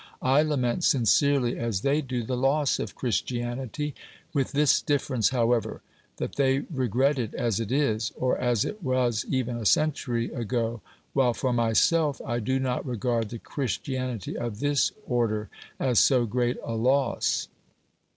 I 0.23 0.41
lament 0.41 0.83
sincerely, 0.83 1.59
as 1.59 1.81
they 1.81 2.01
do, 2.01 2.23
the 2.23 2.35
loss 2.35 2.79
of 2.79 2.95
Christianity, 2.95 3.93
with 4.33 4.51
this 4.51 4.81
difference 4.81 5.29
however, 5.29 5.83
that 6.17 6.37
they 6.37 6.61
regret 6.73 7.19
it 7.19 7.35
as 7.35 7.59
it 7.59 7.71
is, 7.71 8.11
or 8.15 8.35
as 8.35 8.65
it 8.65 8.81
was 8.81 9.23
even 9.29 9.57
a 9.57 9.65
century 9.67 10.31
ago, 10.31 10.81
while 11.13 11.35
for 11.35 11.53
myself 11.53 12.19
I 12.25 12.39
do 12.39 12.57
not 12.57 12.83
regard 12.83 13.29
the 13.29 13.37
Christianity 13.37 14.35
of 14.35 14.59
this 14.59 14.91
order 15.05 15.49
as 15.79 15.99
so 15.99 16.25
great 16.25 16.57
a 16.63 16.73
loss. 16.73 17.47